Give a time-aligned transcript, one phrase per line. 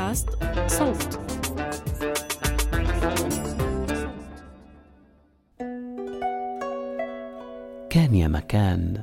[0.00, 0.28] بودكاست
[0.66, 1.20] صوت.
[7.90, 9.02] كان يا مكان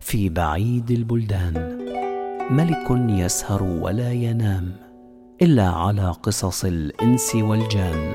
[0.00, 1.78] في بعيد البلدان.
[2.50, 4.72] ملك يسهر ولا ينام
[5.42, 8.12] إلا على قصص الإنس والجان.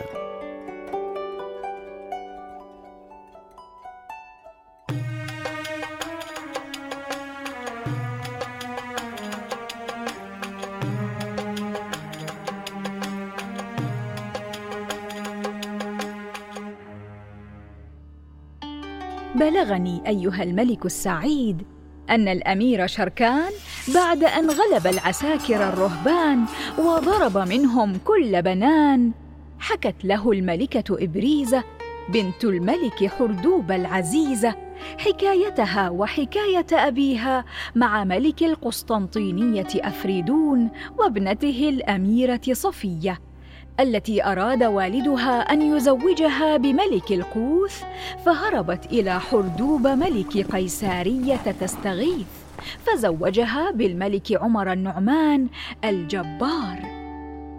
[19.36, 21.64] بلغني أيها الملك السعيد
[22.10, 23.52] أن الأمير شركان
[23.96, 26.46] بعد أن غلب العساكر الرهبان
[26.78, 29.12] وضرب منهم كل بنان
[29.60, 31.64] حكت له الملكة إبريزة
[32.10, 34.56] بنت الملك حردوب العزيزة
[34.98, 37.46] حكايتها وحكاية أبيها
[37.76, 43.20] مع ملك القسطنطينية أفريدون وابنته الأميرة صفية.
[43.80, 47.84] التي أراد والدها أن يزوجها بملك القوث
[48.26, 52.28] فهربت إلى حردوب ملك قيسارية تستغيث
[52.86, 55.48] فزوجها بالملك عمر النعمان
[55.86, 56.96] الجبار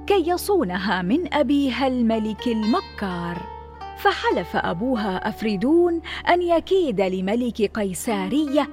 [0.06, 3.36] كي يصونها من أبيها الملك المكار.
[3.98, 8.68] فحلف أبوها أفريدون أن يكيد لملك قيسارية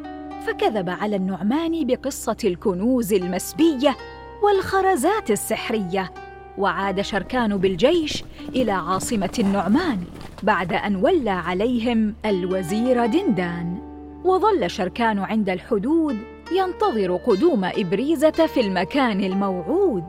[0.48, 3.98] فكذب على النعمان بقصة الكنوز المسبية
[4.44, 6.23] والخرزات السحرية.
[6.58, 8.24] وعاد شركان بالجيش
[8.56, 10.04] إلى عاصمة النعمان
[10.44, 13.78] بعد أن ولى عليهم الوزير دندان.
[14.26, 16.18] وظل شركان عند الحدود
[16.52, 20.04] ينتظر قدوم إبريزة في المكان الموعود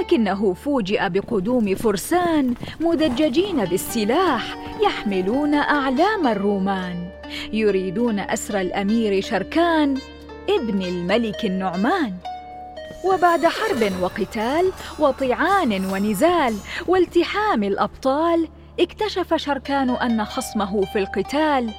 [0.00, 7.08] لكنه فوجئ بقدوم فرسان مدججين بالسلاح يحملون أعلام الرومان.
[7.52, 9.94] يريدون أسر الأمير شركان
[10.48, 12.12] ابن الملك النعمان.
[13.06, 16.54] وبعد حرب وقتال وطعان ونزال
[16.86, 18.48] والتحام الأبطال
[18.80, 21.70] اكتشف شركان أن خصمه في القتال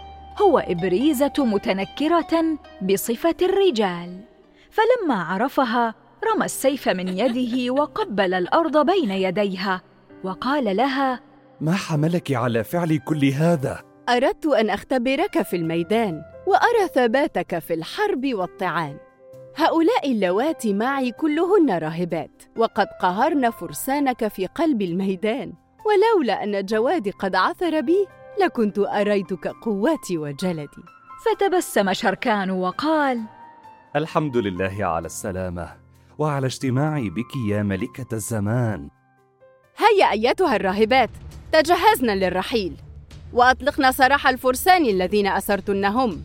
[0.42, 4.22] هو إبريزة متنكرة بصفة الرجال.
[4.72, 5.96] فلما عرفها
[6.34, 9.82] رمى السيف من يده وقبل الأرض بين يديها
[10.24, 11.20] وقال لها
[11.62, 18.26] ما حملك على فعل كل هذا؟ أردت أن أختبرك في الميدان وأرى ثباتك في الحرب
[18.34, 18.98] والطعان.
[19.60, 25.54] هؤلاء اللواتي معي كلهن راهبات وقد قهرن فرسانك في قلب الميدان.
[25.86, 28.08] ولولا أن جوادي قد عثر بي
[28.42, 30.84] لكنت أريتك قوتي وجلدي.
[31.26, 33.22] فتبسم شركان وقال
[33.96, 35.70] الحمد لله على السلامة
[36.18, 38.90] وعلى اجتماعي بك يا ملكة الزمان.
[39.78, 41.10] هيا أيتها الراهبات
[41.52, 42.78] تجهزنا للرحيل.
[43.34, 46.24] وأطلقنا سراح الفرسان الذين أسرتنهم.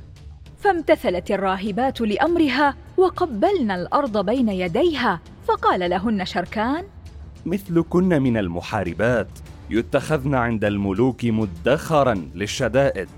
[0.58, 6.84] فامتثلت الراهبات لأمرها وقبلن الأرض بين يديها فقال لهن شركان
[7.46, 9.28] مثلكن من المحاربات
[9.70, 13.08] يتخذن عند الملوك مدخرا للشدائد.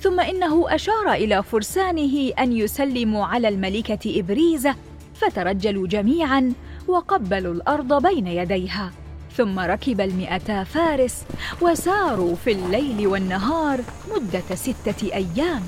[0.00, 4.74] ثم إنه أشار إلى فرسانه أن يسلموا على الملكة ابريزه
[5.14, 6.52] فترجلوا جميعا
[6.88, 8.90] وقبلوا الأرض بين يديها.
[9.36, 11.24] ثم ركب المئتا فارس
[11.62, 13.80] وساروا في الليل والنهار
[14.14, 15.62] مدة ستة أيام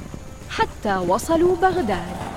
[0.50, 2.28] حتى وصلوا بغداد.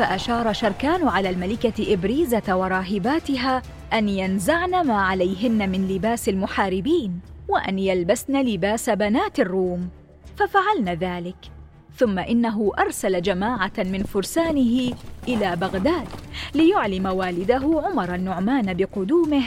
[0.00, 3.62] فأشار شركان على الملكة إبريزة وراهباتها
[3.92, 9.88] أن ينزعن ما عليهن من لباس المحاربين وأن يلبسن لباس بنات الروم.
[10.36, 11.36] ففعلن ذلك.
[11.96, 14.94] ثم إنه أرسل جماعة من فرسانه
[15.28, 16.08] إلى بغداد
[16.54, 19.42] ليعلم والده عمر النعمان بقدومه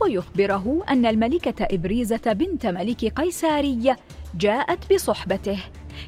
[0.00, 3.96] ويخبره أن الملكة إبريزة بنت ملك قيساريه
[4.34, 5.58] جاءت بصحبته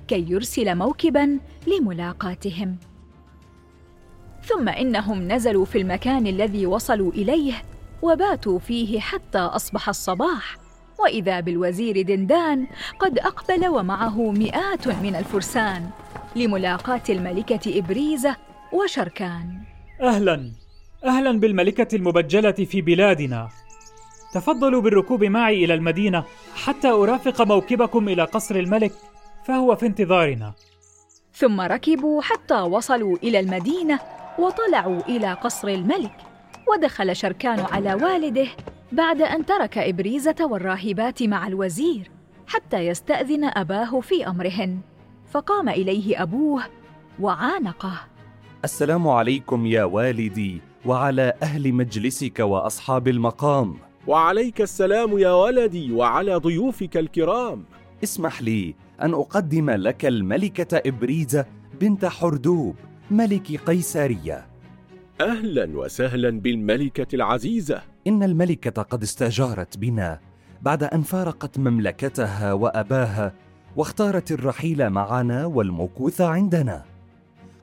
[0.09, 2.77] كي يرسل موكبا لملاقاتهم.
[4.49, 7.53] ثم إنهم نزلوا في المكان الذي وصلوا إليه
[8.03, 10.57] وباتوا فيه حتى أصبح الصباح.
[10.99, 12.67] وإذا بالوزير دندان
[12.99, 15.91] قد أقبل ومعه مئات من الفرسان
[16.37, 18.37] لملاقاة الملكة إبريزة
[18.73, 19.61] وشركان.
[20.03, 20.53] أهلا.
[21.05, 23.49] أهلا بالملكة المبجلة في بلادنا.
[24.35, 26.25] تفضلوا بالركوب معي إلى المدينة
[26.55, 28.93] حتى أرافق موكبكم إلى قصر الملك
[29.44, 30.55] فهو في انتظارنا.
[31.35, 33.99] ثم ركبوا حتى وصلوا إلى المدينة
[34.38, 36.17] وطلعوا إلى قصر الملك
[36.69, 38.49] ودخل شركان على والده
[38.93, 42.11] بعد أن ترك ابريزه والراهبات مع الوزير
[42.46, 44.79] حتى يستأذن أباه في أمرهن.
[45.31, 46.62] فقام إليه أبوه
[47.20, 48.00] وعانقه.
[48.64, 53.76] السلام عليكم يا والدي وعلى أهل مجلسك وأصحاب المقام.
[54.06, 57.64] وعليك السلام يا ولدي وعلى ضيوفك الكرام.
[58.05, 61.46] اسمح لي أن أقدم لك الملكة ابريزه
[61.81, 62.76] بنت حردوب.
[63.10, 64.46] ملك قيساريه
[65.20, 67.82] أهلا وسهلا بالملكة العزيزة.
[68.06, 70.20] إن الملكة قد استجارت بنا
[70.62, 73.32] بعد أن فارقت مملكتها وأباها
[73.76, 76.84] واختارت الرحيل معنا والمكوث عندنا.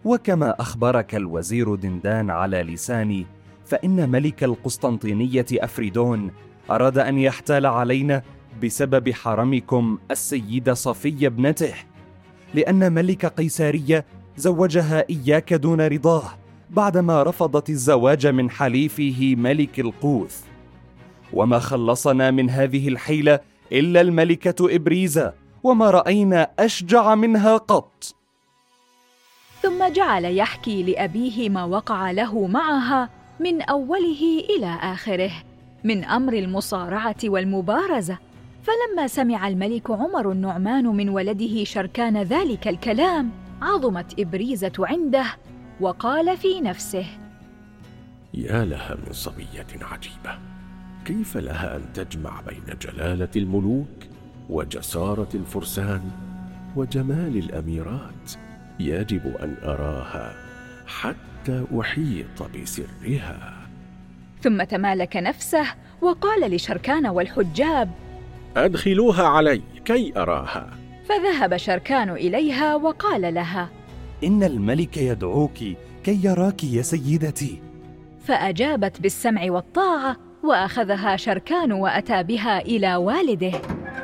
[0.05, 3.25] وكما أخبرك الوزير دندان على لساني
[3.65, 6.31] فإن ملك القسطنطينية أفريدون
[6.71, 8.21] أراد أن يحتال علينا
[8.63, 11.73] بسبب حرمكم السيدة صفية ابنته
[12.53, 14.05] لأن ملك قيسارية
[14.37, 16.23] زوجها إياك دون رضاه
[16.69, 20.43] بعدما رفضت الزواج من حليفه ملك القوث.
[21.33, 23.39] وما خلصنا من هذه الحيلة
[23.71, 25.33] إلا الملكة إبريزة
[25.63, 28.15] وما رأينا أشجع منها قط.
[29.61, 33.09] ثم جعل يحكي لأبيه ما وقع له معها
[33.39, 35.31] من أوله إلى آخره
[35.83, 38.17] من أمر المصارعة والمبارزة.
[38.63, 45.25] فلما سمع الملك عمر النعمان من ولده شركان ذلك الكلام عظمت إبريزة عنده
[45.81, 47.05] وقال في نفسه
[48.33, 50.39] يا لها من صبية عجيبة
[51.05, 53.87] كيف لها أن تجمع بين جلالة الملوك
[54.49, 56.01] وجسارة الفرسان
[56.75, 58.31] وجمال الأميرات؟
[58.79, 60.35] يجب أن أراها
[60.87, 63.67] حتى أحيط بسرها.
[64.41, 65.65] ثم تمالك نفسه
[66.01, 67.91] وقال لشركان والحجاب
[68.57, 70.84] أدخلوها علي كي أراها.
[71.09, 73.69] فذهب شركان إليها وقال لها
[74.23, 75.57] إن الملك يدعوك
[76.03, 77.61] كي يراك يا سيدتي.
[78.23, 83.51] فأجابت بالسمع والطاعة وأخذها شركان وأتى بها إلى والده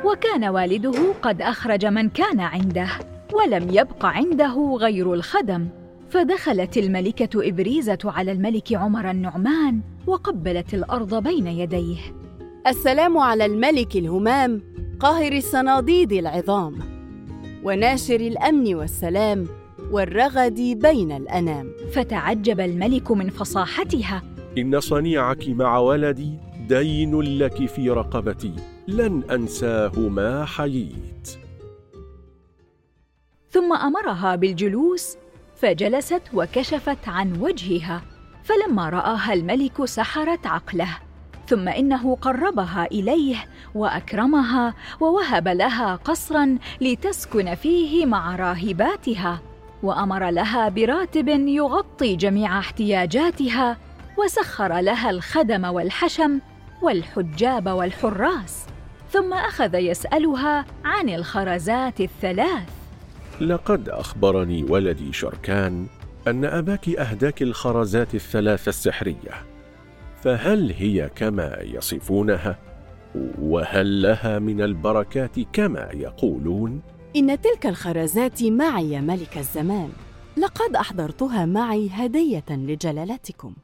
[0.04, 2.88] وكان والده قد أخرج من كان عنده
[3.32, 5.68] ولم يبق عنده غير الخدم.
[6.10, 11.98] فدخلت الملكة إبريزة على الملك عمر النعمان وقبلت الأرض بين يديه.
[12.66, 14.62] السلام على الملك الهمام
[15.00, 16.91] قاهر الصناديد العظام.
[17.62, 19.46] وناشر الأمن والسلام
[19.90, 21.72] والرغد بين الأنام.
[21.92, 24.22] فتعجب الملك من فصاحتها.
[24.58, 26.38] إن صنيعك مع ولدي
[26.68, 28.54] دين لك في رقبتي.
[28.88, 31.38] لن أنساه ما حييت.
[33.50, 35.16] ثم أمرها بالجلوس
[35.56, 38.02] فجلست وكشفت عن وجهها
[38.42, 40.98] فلما رآها الملك سحرت عقله.
[41.46, 43.36] ثم إنه قربها إليه
[43.74, 49.40] وأكرمها ووهب لها قصرا لتسكن فيه مع راهباتها
[49.82, 53.76] وأمر لها براتب يغطي جميع احتياجاتها
[54.18, 56.40] وسخر لها الخدم والحشم
[56.82, 58.66] والحجاب والحراس
[59.12, 62.68] ثم أخذ يسألها عن الخرزات الثلاث.
[63.40, 65.86] لقد أخبرني ولدي شركان
[66.28, 69.51] أن أباك أهداك الخرزات الثلاث السحرية.
[70.22, 72.58] فهل هي كما يصفونها؟
[73.38, 76.82] وهل لها من البركات كما يقولون؟
[77.16, 79.92] إن تلك الخرزات معي يا ملك الزمان.
[80.36, 83.54] لقد أحضرتها معي هدية لجلالتكم.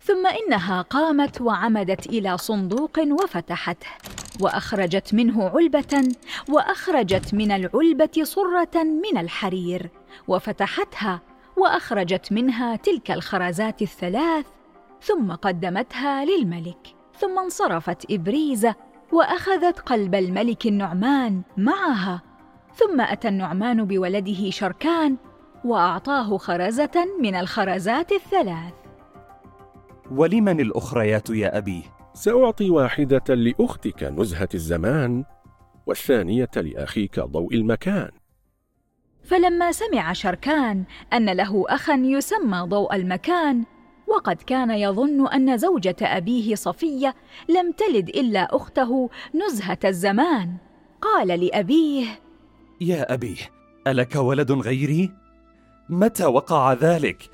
[0.00, 3.86] ثم إنها قامت وعمدت إلى صندوق وفتحته
[4.40, 6.08] وأخرجت منه علبة
[6.48, 9.90] وأخرجت من العلبة صرة من الحرير
[10.28, 11.20] وفتحتها
[11.56, 14.46] وأخرجت منها تلك الخرزات الثلاث
[15.02, 18.74] ثم قدمتها للملك ثم انصرفت إبريزة
[19.12, 22.22] وأخذت قلب الملك النعمان معها
[22.74, 25.16] ثم أتى النعمان بولده شركان
[25.64, 28.72] وأعطاه خرزة من الخرزات الثلاث
[30.10, 31.82] ولمن الأخريات يا أبي؟
[32.14, 35.24] سأعطي واحدة لأختك نزهة الزمان
[35.86, 38.10] والثانية لأخيك ضوء المكان
[39.24, 43.64] فلما سمع شركان أن له أخا يسمى ضوء المكان
[44.12, 47.14] وقد كان يظن أن زوجة أبيه صفية
[47.48, 50.56] لم تلد إلا أخته نزهة الزمان
[51.00, 52.06] قال لأبيه
[52.80, 53.36] يا أبي
[53.86, 55.10] ألك ولد غيري؟
[55.88, 57.30] متى وقع ذلك؟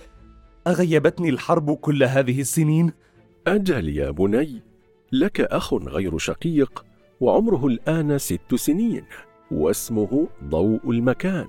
[0.67, 2.93] أغيبتني الحرب كل هذه السنين؟
[3.47, 4.63] أجل يا بني
[5.13, 6.85] لك أخ غير شقيق
[7.21, 9.05] وعمره الآن ست سنين
[9.51, 11.47] واسمه ضوء المكان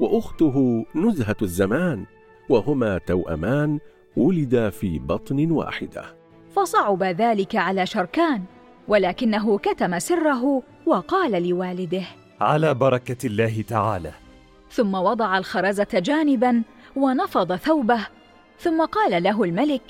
[0.00, 2.06] وأخته نزهة الزمان
[2.48, 3.78] وهما توأمان
[4.16, 6.04] ولدا في بطن واحدة.
[6.54, 8.42] فصعب ذلك على شركان
[8.88, 12.02] ولكنه كتم سره وقال لوالده
[12.40, 14.12] على بركة الله تعالى.
[14.70, 16.62] ثم وضع الخرزة جانبا
[16.96, 18.06] ونفض ثوبه
[18.58, 19.82] ثم قال له الملك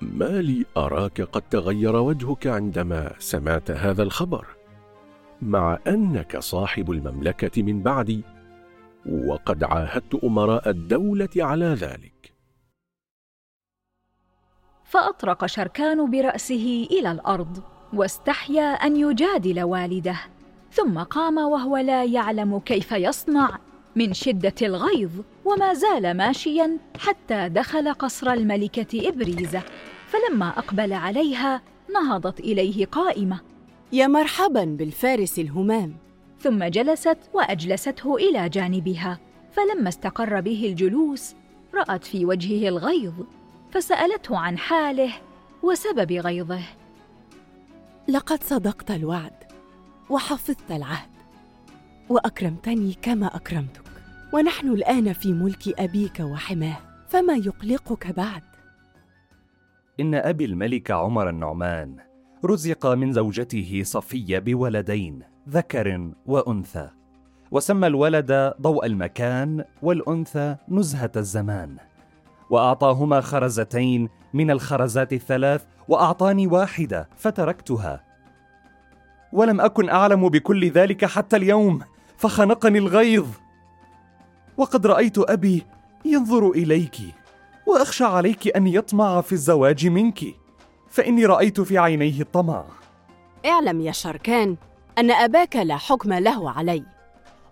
[0.00, 4.46] ما لي أراك قد تغير وجهك عندما سمعت هذا الخبر.
[5.42, 8.22] مع أنك صاحب المملكة من بعدي
[9.06, 12.19] وقد عاهدت أمراء الدولة على ذلك.
[14.90, 20.20] فأطرق شركان برأسه إلى الأرض واستحيا أن يجادل والده
[20.72, 23.58] ثم قام وهو لا يعلم كيف يصنع
[23.96, 25.10] من شدة الغيظ
[25.44, 29.62] وما زال ماشيا حتى دخل قصر الملكة إبريزة
[30.06, 31.62] فلما أقبل عليها
[31.94, 33.40] نهضت إليه قائمة
[33.92, 35.96] يا مرحبا بالفارس الهمام.
[36.40, 39.18] ثم جلست وأجلسته إلى جانبها
[39.52, 41.34] فلما استقر به الجلوس
[41.74, 43.12] رأت في وجهه الغيظ
[43.72, 45.12] فسألته عن حاله
[45.62, 46.62] وسبب غيظه.
[48.08, 49.44] لقد صدقت الوعد
[50.10, 51.10] وحفظت العهد
[52.08, 53.90] وأكرمتني كما أكرمتك.
[54.32, 56.76] ونحن الآن في ملك أبيك وحماه
[57.08, 58.42] فما يقلقك بعد؟
[60.00, 61.96] إن أبي الملك عمر النعمان
[62.44, 66.90] رزق من زوجته صفية بولدين ذكر وأنثى
[67.50, 71.76] وسمى الولد ضوء المكان والأنثى نزهة الزمان.
[72.50, 78.04] وأعطاهما خرزتين من الخرزات الثلاث وأعطاني واحدة فتركتها.
[79.32, 81.80] ولم أكن أعلم بكل ذلك حتى اليوم
[82.16, 83.26] فخنقني الغيظ.
[84.56, 85.66] وقد رأيت أبي
[86.04, 86.96] ينظر إليكِ
[87.66, 90.20] وأخشى عليك أن يطمع في الزواج منك
[90.88, 92.64] فإني رأيت في عينيه الطمع.
[93.46, 94.56] اعلم يا شركان
[94.98, 96.84] أن أباك لا حكم له علي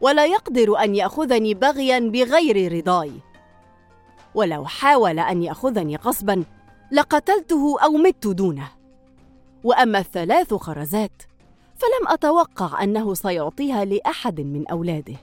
[0.00, 3.12] ولا يقدر أن يأخذني بغيا بغير رضاي.
[4.34, 6.44] ولو حاول أن يأخذني غصبا
[6.92, 8.68] لقتلته أو مت دونه.
[9.64, 11.22] وأما الثلاث خرزات
[11.76, 15.16] فلم أتوقع أنه سيعطيها لأحد من أولاده.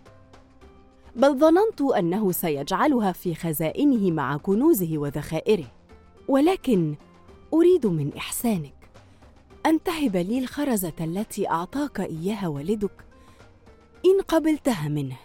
[1.16, 5.66] بل ظننت أنه سيجعلها في خزائنه مع كنوزه وذخائره.
[6.28, 6.96] ولكن
[7.54, 8.74] أريد من إحسانك
[9.66, 13.06] أن تهب لي الخرزة التي أعطاك إياها والدك
[14.06, 15.18] إن قبلتها منه.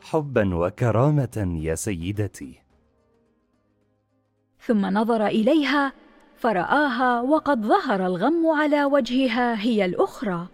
[0.00, 2.65] حبا وكرامة يا سيدتي.
[4.66, 5.92] ثم نظر إليها
[6.36, 10.46] فرآها وقد ظهر الغم على وجهها هي الأخرى.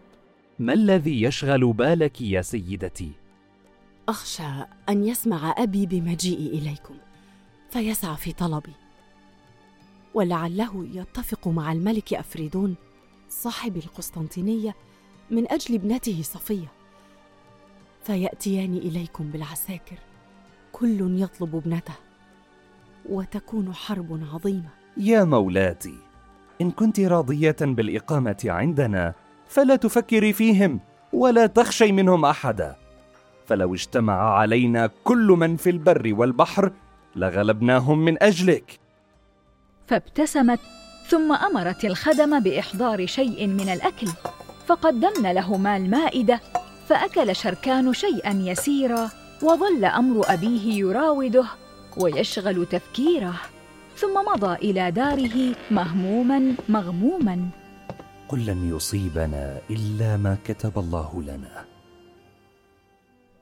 [0.58, 3.12] ما الذي يشغل بالك يا سيدتي؟
[4.08, 6.94] أخشى أن يسمع أبي بمجيئي إليكم
[7.70, 8.72] فيسعى في طلبي.
[10.14, 12.74] ولعله يتفق مع الملك أفريدون
[13.28, 14.74] صاحب القسطنطينية
[15.30, 16.72] من أجل ابنته صفية.
[18.04, 19.98] فيأتيان إليكم بالعساكر
[20.72, 21.94] كل يطلب ابنته.
[23.08, 24.68] وتكون حرب عظيمة.
[24.96, 25.94] يا مولاتي
[26.60, 29.14] إن كنت راضية بالإقامة عندنا
[29.48, 30.80] فلا تفكري فيهم
[31.12, 32.76] ولا تخشي منهم أحدا.
[33.46, 36.72] فلو اجتمع علينا كل من في البر والبحر
[37.16, 38.80] لغلبناهم من أجلك.
[39.86, 40.60] فابتسمت
[41.08, 44.08] ثم أمرت الخدم بإحضار شيء من الأكل
[44.66, 46.40] فقدمن لهما المائدة
[46.88, 49.10] فأكل شركان شيئا يسيرا
[49.42, 51.44] وظل أمر أبيه يراوده
[51.98, 53.34] ويشغل تفكيره
[53.96, 57.48] ثم مضى إلى داره مهموما مغموما.
[58.28, 61.64] قل لن يصيبنا إلا ما كتب الله لنا.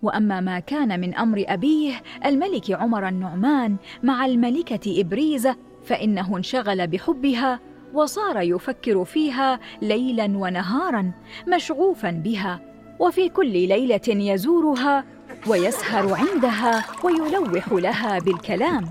[0.03, 7.61] وأما ما كان من أمر أبيه الملك عمر النعمان مع الملكة ابريزه فإنه انشغل بحبها
[7.95, 11.13] وصار يفكر فيها ليلا ونهارا
[11.49, 12.61] مشغوفا بها
[12.99, 15.05] وفي كل ليلة يزورها
[15.49, 18.91] ويسهر عندها ويلوح لها بالكلام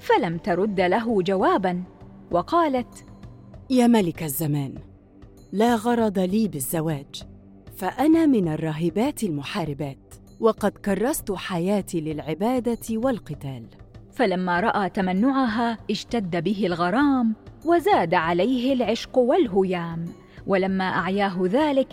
[0.00, 1.82] فلم ترد له جوابا
[2.30, 3.04] وقالت
[3.70, 4.74] يا ملك الزمان
[5.52, 7.22] لا غرض لي بالزواج
[7.76, 13.66] فأنا من الراهبات المحاربات وقد كرست حياتي للعبادة والقتال.
[14.12, 20.04] فلما رأى تمنعها اشتد به الغرام وزاد عليه العشق والهيام
[20.46, 21.88] ولما أعياه ذلك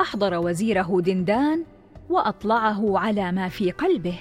[0.00, 1.64] أحضر وزيره دندان
[2.08, 4.18] وأطلعه على ما في قلبه.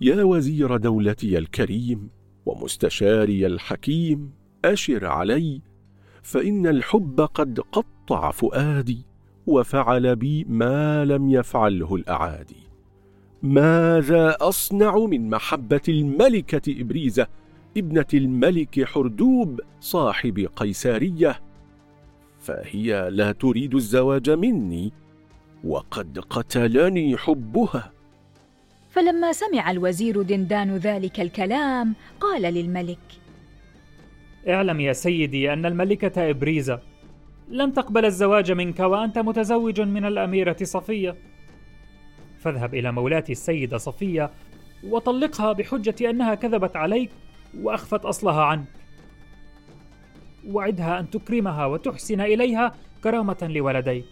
[0.00, 2.10] يا وزير دولتي الكريم
[2.46, 4.32] ومستشاري الحكيم
[4.64, 5.60] أشر علي
[6.22, 9.04] فإن الحب قد قطع فؤادي
[9.46, 12.64] وفعل بي ما لم يفعله الأعادي.
[13.42, 17.26] ماذا أصنع من محبة الملكة إبريزة
[17.76, 21.40] ابنة الملك حردوب صاحب قيسارية؟
[22.38, 24.92] فهي لا تريد الزواج مني.
[25.66, 27.92] وقد قتلني حبها.
[28.90, 32.98] فلما سمع الوزير دندان ذلك الكلام قال للملك
[34.48, 36.80] اعلم يا سيدي أن الملكة إبريزة.
[37.48, 41.16] لن تقبل الزواج منك وأنت متزوج من الأميرة صفية.
[42.38, 44.30] فاذهب إلى مولاتي السيدة صفية
[44.88, 47.10] وطلقها بحجة أنها كذبت عليك
[47.62, 48.66] وأخفت أصلها عنك.
[50.46, 54.04] وعدها أن تكرمها وتحسن إليها كرامة لولديك.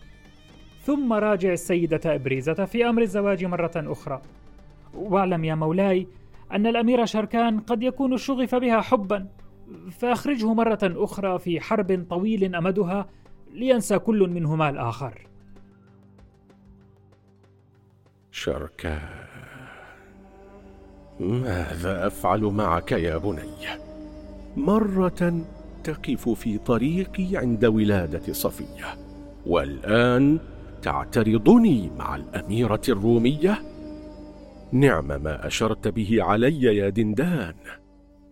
[0.84, 4.22] ثم راجع السيدة إبريزة في أمر الزواج مرة أخرى.
[4.94, 6.06] واعلم يا مولاي
[6.52, 9.26] أن الأمير شركان قد يكون شغف بها حبا
[9.90, 13.06] فأخرجه مرة أخرى في حرب طويل أمدها
[13.54, 15.28] لينسى كل منهما الآخر.
[18.30, 19.00] شركان
[21.20, 23.80] ماذا أفعل معك يا بني؟
[24.56, 25.42] مرة
[25.84, 28.96] تقف في طريقي عند ولادة صفية
[29.46, 30.38] والآن
[30.82, 33.62] تعترضني مع الأميرة الرومية؟
[34.72, 37.54] نعم ما أشرت به علي يا دندان.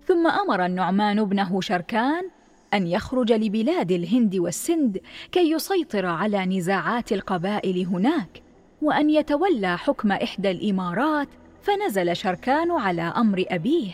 [0.07, 2.29] ثم أمر النعمان ابنه شركان
[2.75, 5.01] أن يخرج لبلاد الهند والسند
[5.33, 8.43] كي يسيطر على نزاعات القبائل هناك
[8.83, 11.29] وأن يتولى حكم إحدى الإمارات
[11.63, 13.93] فنزل شركان على أمر أبيه.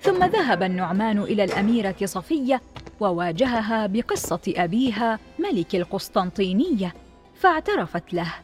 [0.00, 2.60] ثم ذهب النعمان إلى الأميرة صفية
[3.00, 6.94] وواجهها بقصة أبيها ملك القسطنطينية.
[7.40, 8.34] فاعترفت له.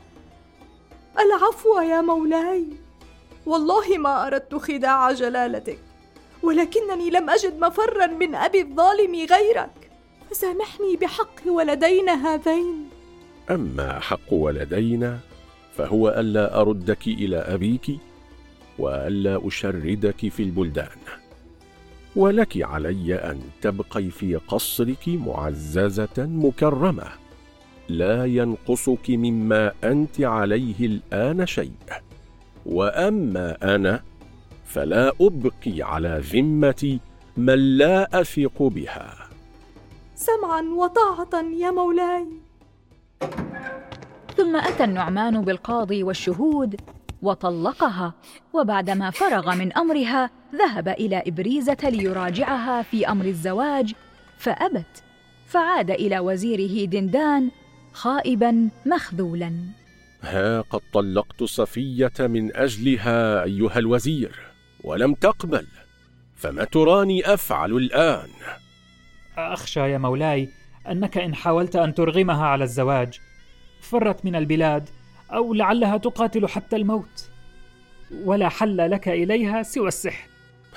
[1.18, 2.64] العفو يا مولاي.
[3.46, 5.78] والله ما أردت خداع جلالتك
[6.42, 9.90] ولكنني لم أجد مفرا من أبي الظالم غيرك.
[10.30, 12.88] فسامحني بحق ولدينا هذين.
[13.50, 15.18] أما حق ولدينا
[15.76, 17.98] فهو ألا أردك إلى أبيك
[18.78, 20.98] وألا أشردك في البلدان.
[22.16, 27.25] ولك علي أن تبقي في قصرك معززة مكرمة.
[27.88, 31.72] لا ينقصك مما أنت عليه الآن شيء.
[32.66, 34.02] وأما أنا
[34.64, 37.00] فلا أبقي على ذمتي
[37.36, 39.28] من لا أثق بها.
[40.14, 42.26] سمعا وطاعة يا مولاي.
[44.36, 46.80] ثم أتى النعمان بالقاضي والشهود
[47.22, 48.14] وطلقها
[48.52, 53.94] وبعدما فرغ من أمرها ذهب إلى إبريزة ليراجعها في أمر الزواج
[54.38, 55.02] فأبت
[55.46, 57.50] فعاد إلى وزيره دندان
[57.96, 59.52] خائبا مخذولا.
[60.22, 64.36] ها قد طلقت صفية من أجلها أيها الوزير
[64.84, 65.66] ولم تقبل
[66.36, 68.28] فما تراني أفعل الآن؟
[69.38, 70.48] أخشى يا مولاي
[70.88, 73.20] أنك إن حاولت أن ترغمها على الزواج
[73.80, 74.88] فرت من البلاد
[75.30, 77.30] أو لعلها تقاتل حتى الموت.
[78.24, 80.28] ولا حل لك إليها سوى السحر.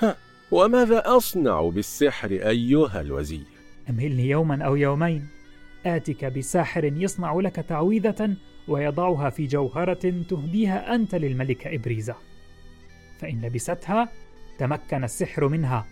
[0.02, 0.16] ها
[0.50, 3.46] وماذا أصنع بالسحر أيها الوزير؟
[3.90, 5.39] أمهلني يوما أو يومين.
[5.86, 8.36] آتك بساحر يصنع لك تعويذة
[8.68, 12.14] ويضعها في جوهرة تهديها أنت للملكه إبريزة.
[13.18, 14.08] فإن لبستها
[14.58, 15.86] تمكن السحر منها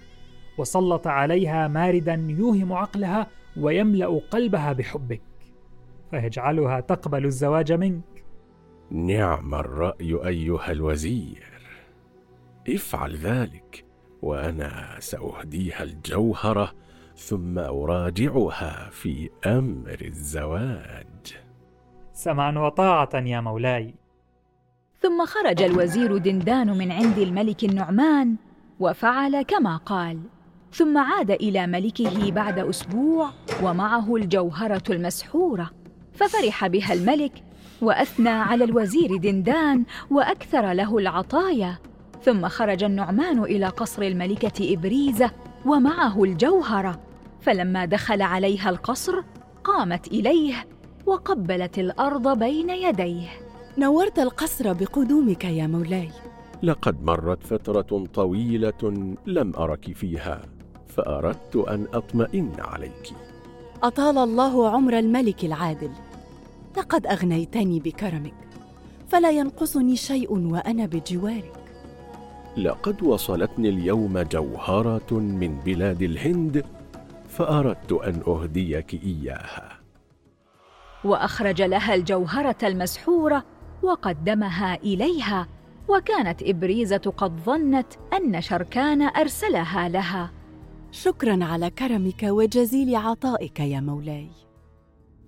[0.58, 5.20] وسلط عليها ماردا يوهم عقلها ويملأ قلبها بحبك
[6.10, 8.24] فيجعلها تقبل الزواج منك.
[8.90, 11.44] نعم الرأي أيها الوزير.
[12.68, 13.84] افعل ذلك
[14.22, 16.74] وأنا سأهديها الجوهرة
[17.18, 21.36] ثم أراجعها في أمر الزواج.
[22.12, 23.94] سمعا وطاعة يا مولاي.
[25.00, 28.36] ثم خرج الوزير دندان من عند الملك النعمان
[28.80, 30.20] وفعل كما قال.
[30.72, 33.30] ثم عاد إلى ملكه بعد أسبوع
[33.62, 35.70] ومعه الجوهرة المسحورة.
[36.12, 37.32] ففرح بها الملك
[37.82, 41.78] وأثنى على الوزير دندان وأكثر له العطايا.
[42.22, 45.30] ثم خرج النعمان إلى قصر الملكة إبريزة
[45.66, 47.07] ومعه الجوهرة.
[47.40, 49.22] فلما دخل عليها القصر
[49.64, 50.66] قامت إليه
[51.06, 53.28] وقبلت الأرض بين يديه.
[53.78, 56.10] نورت القصر بقدومك يا مولاي.
[56.62, 60.42] لقد مرت فترة طويلة لم أرك فيها
[60.86, 63.12] فأردت أن أطمئن عليك.
[63.82, 65.90] أطال الله عمر الملك العادل.
[66.76, 68.34] لقد أغنيتني بكرمك
[69.08, 71.52] فلا ينقصني شيء وأنا بجوارك.
[72.56, 76.64] لقد وصلتني اليوم جوهرة من بلاد الهند
[77.38, 79.78] فأردت أن أهديك إياها.
[81.04, 83.44] وأخرج لها الجوهرة المسحورة
[83.82, 85.48] وقدمها إليها
[85.88, 90.30] وكانت إبريزة قد ظنت أن شركان أرسلها لها.
[90.90, 94.28] شكرا على كرمك وجزيل عطائك يا مولاي.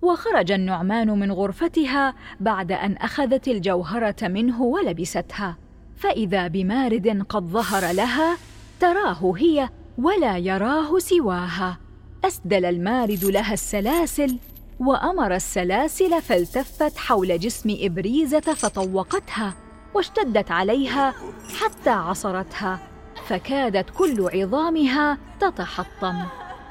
[0.01, 5.57] وخرج النعمان من غرفتها بعد أن أخذت الجوهرة منه ولبستها.
[5.95, 8.37] فإذا بمارد قد ظهر لها
[8.79, 11.77] تراه هي ولا يراه سواها.
[12.25, 14.37] أسدل المارد لها السلاسل
[14.79, 19.53] وأمر السلاسل فالتفت حول جسم إبريزة فطوقتها
[19.93, 21.13] واشتدت عليها
[21.59, 22.79] حتى عصرتها
[23.27, 26.15] فكادت كل عظامها تتحطم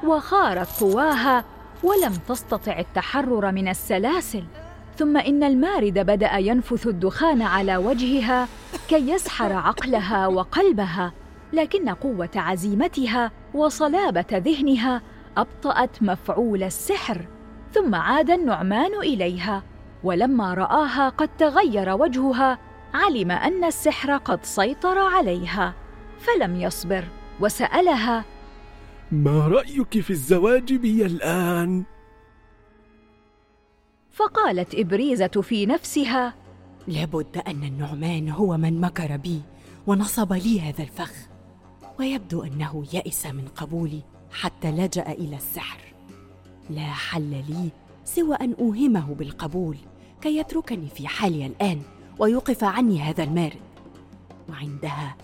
[0.03, 1.45] وخارت قواها
[1.83, 4.43] ولم تستطع التحرر من السلاسل.
[4.97, 8.47] ثم إن المارد بدأ ينفث الدخان على وجهها
[8.89, 11.13] كي يسحر عقلها وقلبها
[11.53, 15.01] لكن قوة عزيمتها وصلابة ذهنها
[15.37, 17.25] أبطأت مفعول السحر
[17.73, 19.63] ثم عاد النعمان إليها
[20.03, 22.59] ولما رآها قد تغير وجهها
[22.93, 25.73] علم أن السحر قد سيطر عليها
[26.19, 27.05] فلم يصبر
[27.39, 28.25] وسألها
[29.11, 31.83] ما رأيك في الزواج بي الآن؟
[34.11, 36.33] فقالت إبريزة في نفسها
[36.87, 39.41] لابد أن النعمان هو من مكر بي
[39.87, 41.13] ونصب لي هذا الفخ
[41.99, 44.01] ويبدو أنه يئس من قبولي.
[44.31, 45.79] حتى لجأ إلى السحر.
[46.69, 47.69] لا حل لي
[48.05, 49.77] سوى أن أوهمه بالقبول
[50.21, 51.81] كي يتركني في حالي الآن
[52.19, 53.61] ويوقف عني هذا المارد.
[54.49, 55.15] وعندها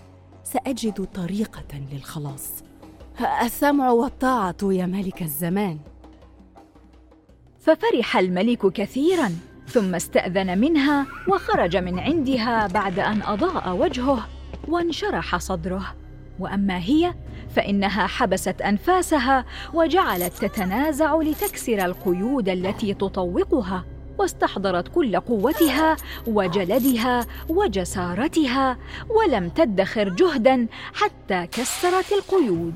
[0.44, 2.62] سأجد طريقة للخلاص.
[3.42, 5.78] السمع والطاعة يا ملك الزمان.
[7.60, 9.32] ففرح الملك كثيرا
[9.68, 14.28] ثم استأذن منها وخرج من عندها بعد أن أضاء وجهه
[14.68, 15.94] وانشرح صدره.
[16.38, 17.14] وأما هي
[17.56, 23.84] فإنها حبست أنفاسها وجعلت تتنازع لتكسر القيود التي تطوقها
[24.18, 28.76] واستحضرت كل قوتها وجلدها وجسارتها
[29.08, 32.74] ولم تدخر جهدا حتى كسرت القيود.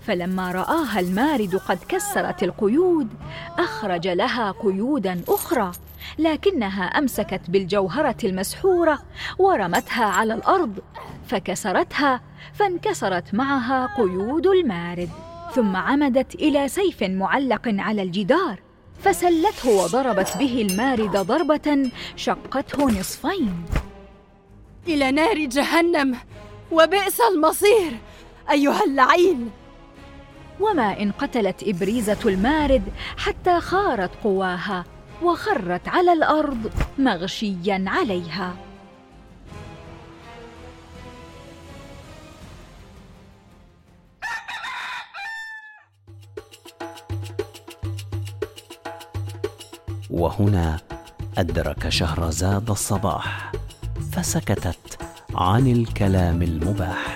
[0.00, 3.08] فلما رآها المارد قد كسرت القيود
[3.58, 5.72] أخرج لها قيودا أخرى.
[6.18, 8.98] لكنها أمسكت بالجوهرة المسحورة
[9.38, 10.78] ورمتها على الأرض
[11.26, 12.20] فكسرتها
[12.52, 15.08] فانكسرت معها قيود المارد
[15.54, 18.58] ثم عمدت إلى سيف معلق على الجدار
[19.04, 23.64] فسلته وضربت به المارد ضربة شقته نصفين.
[24.88, 26.16] إلى نار جهنم
[26.72, 27.92] وبئس المصير
[28.50, 29.50] أيها اللعين!
[30.60, 32.82] وما إن قتلت إبريزة المارد
[33.16, 34.84] حتى خارت قواها.
[35.22, 38.56] وخرت على الأرض مغشيا عليها.
[50.10, 50.80] وهنا
[51.38, 53.52] أدرك شهرزاد الصباح
[54.12, 54.98] فسكتت
[55.34, 57.11] عن الكلام المباح.